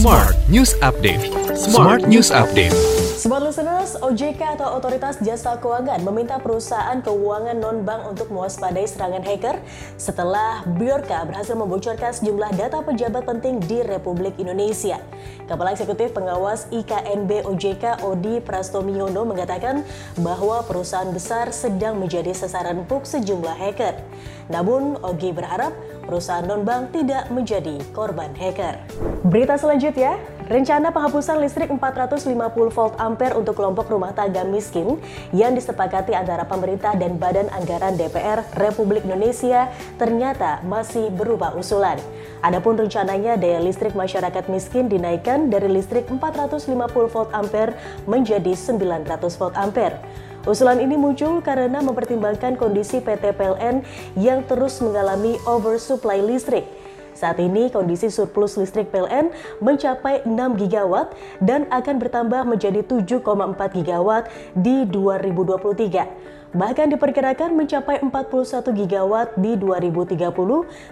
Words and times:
Smart 0.00 0.32
News 0.48 0.72
Update. 0.80 1.28
Smart 1.60 2.08
News 2.08 2.32
Update. 2.32 2.99
Smart 3.20 3.44
listeners, 3.44 4.00
OJK 4.00 4.56
atau 4.56 4.80
Otoritas 4.80 5.20
Jasa 5.20 5.60
Keuangan 5.60 6.00
meminta 6.08 6.40
perusahaan 6.40 7.04
keuangan 7.04 7.52
non-bank 7.52 8.16
untuk 8.16 8.32
mewaspadai 8.32 8.88
serangan 8.88 9.20
hacker 9.20 9.60
setelah 10.00 10.64
Biorka 10.64 11.20
berhasil 11.28 11.52
membocorkan 11.52 12.16
sejumlah 12.16 12.56
data 12.56 12.80
pejabat 12.80 13.28
penting 13.28 13.60
di 13.60 13.84
Republik 13.84 14.40
Indonesia. 14.40 15.04
Kepala 15.44 15.76
Eksekutif 15.76 16.16
Pengawas 16.16 16.64
IKNB 16.72 17.44
OJK 17.44 18.08
Odi 18.08 18.40
Prastomiono 18.40 19.28
mengatakan 19.28 19.84
bahwa 20.24 20.64
perusahaan 20.64 21.12
besar 21.12 21.52
sedang 21.52 22.00
menjadi 22.00 22.32
sasaran 22.32 22.88
empuk 22.88 23.04
sejumlah 23.04 23.52
hacker. 23.52 24.00
Namun, 24.48 24.96
Ogi 25.04 25.36
berharap 25.36 25.76
perusahaan 26.08 26.48
non-bank 26.48 26.96
tidak 26.96 27.28
menjadi 27.28 27.84
korban 27.92 28.32
hacker. 28.32 28.80
Berita 29.28 29.60
selanjutnya, 29.60 30.16
rencana 30.50 30.90
penghapusan 30.90 31.38
listrik 31.38 31.70
450 31.70 32.26
volt 32.74 32.94
ampere 32.98 33.38
untuk 33.38 33.54
kelompok 33.54 33.86
rumah 33.86 34.10
tangga 34.10 34.42
miskin 34.42 34.98
yang 35.30 35.54
disepakati 35.54 36.10
antara 36.10 36.42
pemerintah 36.42 36.98
dan 36.98 37.14
Badan 37.22 37.46
Anggaran 37.54 37.94
DPR 37.94 38.42
Republik 38.58 39.06
Indonesia 39.06 39.70
ternyata 39.94 40.58
masih 40.66 41.14
berupa 41.14 41.54
usulan. 41.54 42.02
Adapun 42.42 42.74
rencananya 42.74 43.38
daya 43.38 43.62
listrik 43.62 43.94
masyarakat 43.94 44.50
miskin 44.50 44.90
dinaikkan 44.90 45.54
dari 45.54 45.70
listrik 45.70 46.10
450 46.10 46.66
volt 47.14 47.30
ampere 47.30 47.78
menjadi 48.10 48.50
900 48.50 49.22
volt 49.38 49.54
ampere. 49.54 50.02
Usulan 50.48 50.80
ini 50.80 50.96
muncul 50.96 51.44
karena 51.44 51.84
mempertimbangkan 51.84 52.56
kondisi 52.56 52.98
PT 52.98 53.36
PLN 53.36 53.84
yang 54.16 54.40
terus 54.48 54.80
mengalami 54.80 55.36
oversupply 55.44 56.24
listrik. 56.24 56.79
Saat 57.20 57.36
ini 57.36 57.68
kondisi 57.68 58.08
surplus 58.08 58.56
listrik 58.56 58.88
PLN 58.88 59.28
mencapai 59.60 60.24
6 60.24 60.32
gigawatt 60.56 61.12
dan 61.44 61.68
akan 61.68 62.00
bertambah 62.00 62.48
menjadi 62.48 62.80
7,4 62.80 63.76
gigawatt 63.76 64.32
di 64.56 64.88
2023. 64.88 66.40
Bahkan 66.50 66.86
diperkirakan 66.96 67.54
mencapai 67.54 68.00
41 68.02 68.72
gigawatt 68.72 69.36
di 69.36 69.54
2030 69.54 70.32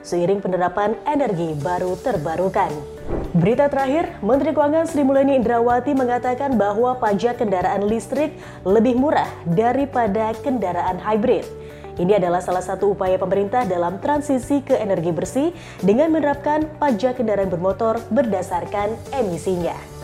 seiring 0.05 0.45
penerapan 0.45 0.95
energi 1.09 1.57
baru 1.59 1.97
terbarukan. 1.99 2.71
Berita 3.33 3.67
terakhir, 3.73 4.21
Menteri 4.21 4.53
Keuangan 4.53 4.85
Sri 4.85 5.03
Mulyani 5.03 5.41
Indrawati 5.41 5.97
mengatakan 5.97 6.61
bahwa 6.61 6.95
pajak 7.01 7.41
kendaraan 7.41 7.89
listrik 7.89 8.37
lebih 8.69 9.01
murah 9.01 9.27
daripada 9.49 10.37
kendaraan 10.45 11.01
hybrid. 11.01 11.49
Ini 11.99 12.23
adalah 12.23 12.39
salah 12.39 12.63
satu 12.63 12.95
upaya 12.95 13.19
pemerintah 13.19 13.67
dalam 13.67 13.99
transisi 13.99 14.63
ke 14.63 14.79
energi 14.79 15.11
bersih 15.11 15.51
dengan 15.83 16.15
menerapkan 16.15 16.65
pajak 16.79 17.19
kendaraan 17.19 17.51
bermotor 17.51 17.99
berdasarkan 18.15 18.95
emisinya. 19.11 19.98